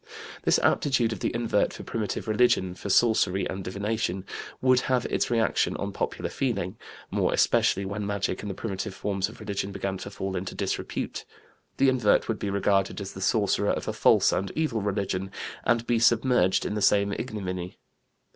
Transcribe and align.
This 0.41 0.57
aptitude 0.63 1.13
of 1.13 1.19
the 1.19 1.31
invert 1.35 1.73
for 1.73 1.83
primitive 1.83 2.27
religion, 2.27 2.73
for 2.73 2.89
sorcery 2.89 3.45
and 3.47 3.63
divination, 3.63 4.25
would 4.59 4.79
have 4.89 5.05
its 5.05 5.29
reaction 5.29 5.77
on 5.77 5.93
popular 5.93 6.31
feeling, 6.31 6.75
more 7.11 7.31
especially 7.33 7.85
when 7.85 8.07
magic 8.07 8.41
and 8.41 8.49
the 8.49 8.55
primitive 8.55 8.95
forms 8.95 9.29
of 9.29 9.39
religion 9.39 9.71
began 9.71 9.99
to 9.99 10.09
fall 10.09 10.35
into 10.35 10.55
disrepute. 10.55 11.23
The 11.77 11.87
invert 11.89 12.27
would 12.27 12.39
be 12.39 12.49
regarded 12.49 12.99
as 12.99 13.13
the 13.13 13.21
sorcerer 13.21 13.69
of 13.73 13.87
a 13.87 13.93
false 13.93 14.31
and 14.31 14.49
evil 14.55 14.81
religion 14.81 15.29
and 15.65 15.85
be 15.85 15.99
submerged 15.99 16.65
in 16.65 16.73
the 16.73 16.81
same 16.81 17.13
ignominy. 17.13 17.77